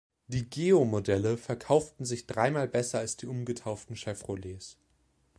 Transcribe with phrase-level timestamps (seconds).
[0.25, 4.79] Die Geo-Modelle verkauften sich dreimal besser als die umgetauften Chevrolets.